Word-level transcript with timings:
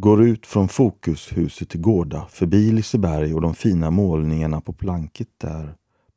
går 0.00 0.22
ut 0.22 0.46
från 0.46 0.68
Fokushuset 0.68 1.68
till 1.68 1.80
Gårda, 1.80 2.26
förbi 2.30 2.72
Liseberg 2.72 3.34
och 3.34 3.40
de 3.40 3.54
fina 3.54 3.90
målningarna 3.90 4.60
på 4.60 4.72
planket 4.72 5.28
där 5.38 5.74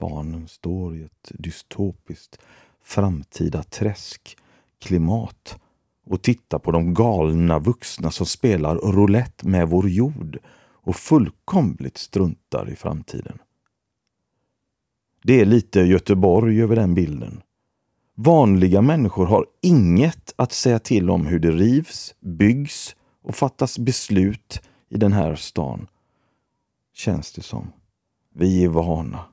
barnen 0.00 0.48
står 0.48 0.96
i 0.96 1.02
ett 1.02 1.32
dystopiskt 1.34 2.38
framtida 2.82 3.62
träsk, 3.62 4.36
klimat 4.80 5.58
och 6.06 6.22
tittar 6.22 6.58
på 6.58 6.70
de 6.70 6.94
galna 6.94 7.58
vuxna 7.58 8.10
som 8.10 8.26
spelar 8.26 8.76
roulette 8.76 9.48
med 9.48 9.68
vår 9.68 9.88
jord 9.88 10.38
och 10.72 10.96
fullkomligt 10.96 11.98
struntar 11.98 12.70
i 12.70 12.76
framtiden. 12.76 13.38
Det 15.22 15.40
är 15.40 15.44
lite 15.44 15.80
Göteborg 15.80 16.62
över 16.62 16.76
den 16.76 16.94
bilden. 16.94 17.42
Vanliga 18.14 18.82
människor 18.82 19.26
har 19.26 19.46
inget 19.62 20.34
att 20.36 20.52
säga 20.52 20.78
till 20.78 21.10
om 21.10 21.26
hur 21.26 21.38
det 21.38 21.50
rivs, 21.50 22.14
byggs 22.20 22.96
och 23.24 23.34
fattas 23.34 23.78
beslut 23.78 24.62
i 24.88 24.96
den 24.96 25.12
här 25.12 25.34
stan. 25.34 25.86
Känns 26.92 27.32
det 27.32 27.42
som. 27.42 27.72
Vi 28.34 28.64
är 28.64 28.68
vana. 28.68 29.24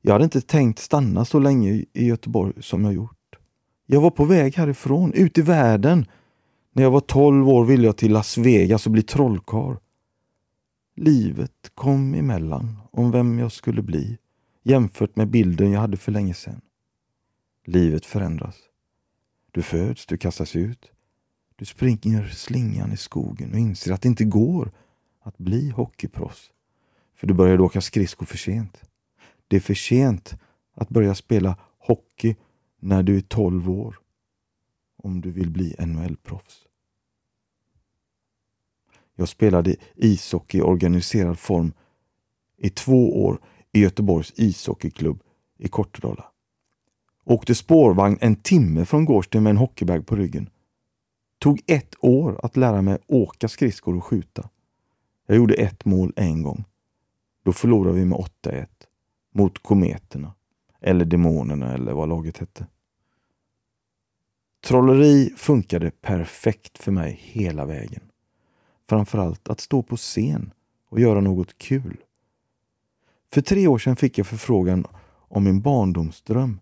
Jag 0.00 0.12
hade 0.12 0.24
inte 0.24 0.40
tänkt 0.40 0.78
stanna 0.78 1.24
så 1.24 1.38
länge 1.38 1.84
i 1.92 2.06
Göteborg 2.06 2.62
som 2.62 2.84
jag 2.84 2.94
gjort. 2.94 3.36
Jag 3.86 4.00
var 4.00 4.10
på 4.10 4.24
väg 4.24 4.56
härifrån, 4.56 5.12
ut 5.12 5.38
i 5.38 5.42
världen. 5.42 6.06
När 6.72 6.82
jag 6.82 6.90
var 6.90 7.00
tolv 7.00 7.48
år 7.48 7.64
ville 7.64 7.86
jag 7.86 7.96
till 7.96 8.12
Las 8.12 8.38
Vegas 8.38 8.86
och 8.86 8.92
bli 8.92 9.02
trollkarl. 9.02 9.76
Livet 10.96 11.70
kom 11.74 12.14
emellan 12.14 12.78
om 12.90 13.10
vem 13.10 13.38
jag 13.38 13.52
skulle 13.52 13.82
bli 13.82 14.18
jämfört 14.62 15.16
med 15.16 15.28
bilden 15.28 15.70
jag 15.70 15.80
hade 15.80 15.96
för 15.96 16.12
länge 16.12 16.34
sedan. 16.34 16.60
Livet 17.64 18.06
förändras. 18.06 18.56
Du 19.50 19.62
föds, 19.62 20.06
du 20.06 20.16
kastas 20.16 20.56
ut. 20.56 20.92
Du 21.56 21.64
springer 21.64 22.28
slingan 22.28 22.92
i 22.92 22.96
skogen 22.96 23.52
och 23.52 23.58
inser 23.58 23.92
att 23.92 24.02
det 24.02 24.08
inte 24.08 24.24
går 24.24 24.72
att 25.22 25.38
bli 25.38 25.70
hockeyproffs. 25.70 26.50
För 27.14 27.26
du 27.26 27.34
började 27.34 27.62
åka 27.62 27.80
skridskor 27.80 28.26
för 28.26 28.38
sent. 28.38 28.80
Det 29.48 29.56
är 29.56 29.60
för 29.60 29.74
sent 29.74 30.34
att 30.74 30.88
börja 30.88 31.14
spela 31.14 31.58
hockey 31.78 32.36
när 32.80 33.02
du 33.02 33.16
är 33.16 33.20
12 33.20 33.70
år. 33.70 33.98
Om 34.96 35.20
du 35.20 35.30
vill 35.30 35.50
bli 35.50 35.74
NHL-proffs. 35.78 36.66
Jag 39.14 39.28
spelade 39.28 39.76
ishockey 39.94 40.58
i 40.58 40.62
organiserad 40.62 41.38
form 41.38 41.72
i 42.56 42.70
två 42.70 43.24
år 43.24 43.40
i 43.72 43.80
Göteborgs 43.80 44.32
ishockeyklubb 44.36 45.22
i 45.58 45.68
Kortedala. 45.68 46.24
Åkte 47.24 47.54
spårvagn 47.54 48.18
en 48.20 48.36
timme 48.36 48.84
från 48.84 49.04
Gårdsten 49.04 49.42
med 49.42 49.50
en 49.50 49.56
hockeybag 49.56 50.06
på 50.06 50.16
ryggen. 50.16 50.50
Tog 51.38 51.62
ett 51.66 51.94
år 52.00 52.40
att 52.42 52.56
lära 52.56 52.82
mig 52.82 52.98
åka 53.06 53.48
skridskor 53.48 53.96
och 53.96 54.04
skjuta. 54.04 54.48
Jag 55.26 55.36
gjorde 55.36 55.54
ett 55.54 55.84
mål 55.84 56.12
en 56.16 56.42
gång. 56.42 56.64
Då 57.44 57.52
förlorade 57.52 57.96
vi 57.96 58.04
med 58.04 58.18
8-1 58.42 58.66
mot 59.34 59.62
Kometerna. 59.62 60.34
Eller 60.80 61.04
Demonerna 61.04 61.74
eller 61.74 61.92
vad 61.92 62.08
laget 62.08 62.38
hette. 62.38 62.66
Trolleri 64.64 65.32
funkade 65.36 65.90
perfekt 65.90 66.78
för 66.78 66.92
mig 66.92 67.20
hela 67.22 67.64
vägen. 67.64 68.02
Framförallt 68.88 69.48
att 69.48 69.60
stå 69.60 69.82
på 69.82 69.96
scen 69.96 70.52
och 70.88 71.00
göra 71.00 71.20
något 71.20 71.58
kul. 71.58 71.96
För 73.32 73.40
tre 73.40 73.66
år 73.66 73.78
sedan 73.78 73.96
fick 73.96 74.18
jag 74.18 74.26
förfrågan 74.26 74.86
om 75.28 75.44
min 75.44 75.60
barndomsdröm. 75.60 76.60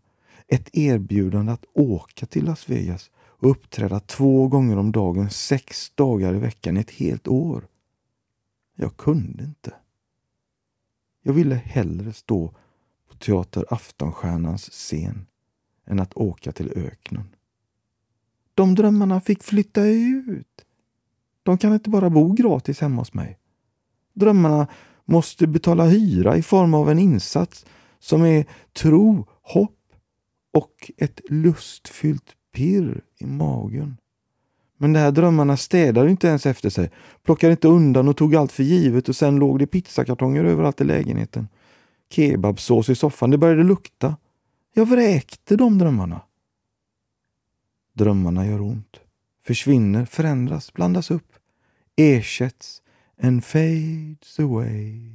Ett 0.49 0.69
erbjudande 0.73 1.53
att 1.53 1.65
åka 1.75 2.27
till 2.27 2.45
Las 2.45 2.69
Vegas 2.69 3.11
och 3.45 3.51
uppträda 3.51 4.01
två 4.01 4.49
gånger 4.49 4.77
om 4.77 4.93
dagen, 4.93 5.31
sex 5.31 5.91
dagar 5.95 6.35
i 6.35 6.39
veckan, 6.39 6.77
i 6.77 6.81
ett 6.81 6.91
helt 6.91 7.29
år. 7.29 7.69
Jag 8.75 8.97
kunde 8.97 9.45
inte. 9.45 9.75
Jag 11.23 11.33
ville 11.33 11.55
hellre 11.55 12.13
stå 12.13 12.55
på 13.09 13.17
Teater 13.17 13.65
Aftonstjärnans 13.71 14.71
scen 14.71 15.27
än 15.87 16.01
att 16.01 16.15
åka 16.15 16.53
till 16.53 16.73
öknen. 16.77 17.37
De 18.55 18.75
drömmarna 18.75 19.21
fick 19.21 19.43
flytta 19.43 19.87
ut. 19.87 20.65
De 21.43 21.59
kan 21.59 21.73
inte 21.73 21.91
bara 21.91 22.11
bo 22.11 22.33
gratis 22.33 22.81
hemma 22.81 23.01
hos 23.01 23.15
mig. 23.15 23.39
Drömmarna 24.13 24.67
måste 25.05 25.47
betala 25.47 25.85
hyra 25.85 26.37
i 26.37 26.43
form 26.43 26.75
av 26.75 26.91
en 26.91 26.99
insats 26.99 27.67
som 27.99 28.23
är 28.23 28.47
tro, 28.73 29.27
hopp 29.43 29.81
och 30.53 30.91
ett 30.97 31.21
lustfyllt 31.29 32.37
pirr 32.55 33.01
i 33.19 33.27
magen. 33.27 33.97
Men 34.77 34.93
de 34.93 34.99
här 34.99 35.11
drömmarna 35.11 35.57
städade 35.57 36.11
inte 36.11 36.29
ens 36.29 36.47
efter 36.47 36.71
sig, 36.71 36.91
plockade 37.23 37.51
inte 37.51 37.69
undan 37.69 38.09
och 38.09 38.17
tog 38.17 38.35
allt 38.35 38.53
för 38.53 38.63
givet 38.63 39.09
och 39.09 39.17
sen 39.17 39.37
låg 39.37 39.59
det 39.59 39.67
pizzakartonger 39.67 40.45
överallt 40.45 40.81
i 40.81 40.85
lägenheten. 40.85 41.49
Kebabsås 42.11 42.89
i 42.89 42.95
soffan, 42.95 43.31
det 43.31 43.39
började 43.39 43.63
lukta. 43.63 44.17
Jag 44.75 44.87
vräkte 44.87 45.57
de 45.57 45.79
drömmarna. 45.79 46.21
Drömmarna 47.93 48.47
gör 48.47 48.61
ont, 48.61 49.01
försvinner, 49.47 50.05
förändras, 50.05 50.73
blandas 50.73 51.11
upp, 51.11 51.33
ersätts 51.97 52.83
and 53.23 53.45
fades 53.45 54.39
away. 54.39 55.11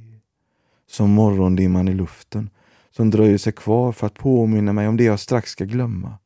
Som 0.86 1.10
morgondimman 1.10 1.88
i 1.88 1.94
luften 1.94 2.50
som 2.90 3.10
dröjer 3.10 3.38
sig 3.38 3.52
kvar 3.52 3.92
för 3.92 4.06
att 4.06 4.14
påminna 4.14 4.72
mig 4.72 4.88
om 4.88 4.96
det 4.96 5.04
jag 5.04 5.20
strax 5.20 5.50
ska 5.50 5.64
glömma. 5.64 6.18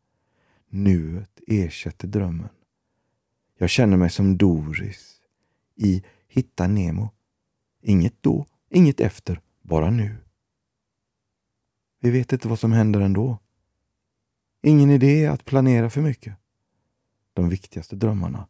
Nuet 0.76 1.40
ersätter 1.46 2.08
drömmen. 2.08 2.48
Jag 3.58 3.70
känner 3.70 3.96
mig 3.96 4.10
som 4.10 4.36
Doris 4.38 5.20
i 5.74 6.04
Hitta 6.28 6.66
Nemo. 6.66 7.08
Inget 7.80 8.22
då, 8.22 8.46
inget 8.68 9.00
efter, 9.00 9.40
bara 9.62 9.90
nu. 9.90 10.16
Vi 12.00 12.10
vet 12.10 12.32
inte 12.32 12.48
vad 12.48 12.58
som 12.58 12.72
händer 12.72 13.00
ändå. 13.00 13.38
Ingen 14.62 14.90
idé 14.90 15.26
att 15.26 15.44
planera 15.44 15.90
för 15.90 16.00
mycket. 16.00 16.36
De 17.32 17.48
viktigaste 17.48 17.96
drömmarna 17.96 18.48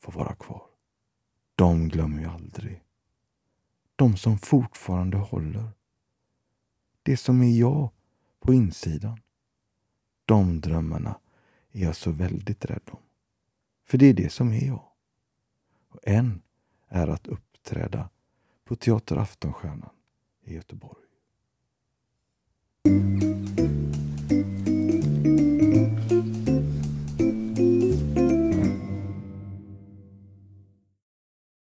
får 0.00 0.12
vara 0.12 0.34
kvar. 0.34 0.62
De 1.54 1.88
glömmer 1.88 2.18
vi 2.18 2.24
aldrig. 2.24 2.82
De 3.96 4.16
som 4.16 4.38
fortfarande 4.38 5.16
håller. 5.16 5.68
Det 7.02 7.16
som 7.16 7.42
är 7.42 7.58
jag 7.58 7.90
på 8.40 8.52
insidan. 8.52 9.20
De 10.24 10.60
drömmarna 10.60 11.18
är 11.74 11.84
jag 11.84 11.96
så 11.96 12.10
väldigt 12.10 12.64
rädd 12.64 12.90
om. 12.90 13.02
För 13.84 13.98
det 13.98 14.06
är 14.06 14.14
det 14.14 14.32
som 14.32 14.52
är 14.52 14.66
jag. 14.66 14.84
Och 15.88 16.00
en 16.02 16.42
är 16.88 17.08
att 17.08 17.26
uppträda 17.26 18.08
på 18.64 18.76
Teater 18.76 19.16
Aftonstjärnan 19.16 19.90
i 20.44 20.54
Göteborg. 20.54 21.03